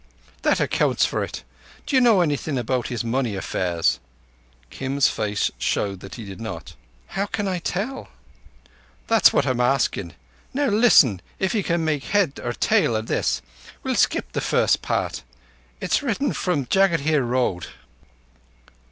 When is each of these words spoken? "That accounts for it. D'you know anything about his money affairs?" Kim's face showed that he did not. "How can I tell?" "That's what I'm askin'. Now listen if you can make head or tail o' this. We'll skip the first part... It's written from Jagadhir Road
"That 0.41 0.59
accounts 0.59 1.05
for 1.05 1.23
it. 1.23 1.43
D'you 1.85 2.01
know 2.01 2.21
anything 2.21 2.57
about 2.57 2.87
his 2.87 3.03
money 3.03 3.35
affairs?" 3.35 3.99
Kim's 4.71 5.07
face 5.09 5.51
showed 5.59 5.99
that 5.99 6.15
he 6.15 6.25
did 6.25 6.41
not. 6.41 6.73
"How 7.09 7.27
can 7.27 7.47
I 7.47 7.59
tell?" 7.59 8.07
"That's 9.05 9.31
what 9.31 9.45
I'm 9.45 9.59
askin'. 9.59 10.15
Now 10.55 10.69
listen 10.69 11.21
if 11.37 11.53
you 11.53 11.61
can 11.63 11.85
make 11.85 12.05
head 12.05 12.39
or 12.43 12.53
tail 12.53 12.95
o' 12.95 13.01
this. 13.01 13.43
We'll 13.83 13.93
skip 13.93 14.31
the 14.31 14.41
first 14.41 14.81
part... 14.81 15.21
It's 15.79 16.01
written 16.01 16.33
from 16.33 16.65
Jagadhir 16.65 17.21
Road 17.23 17.67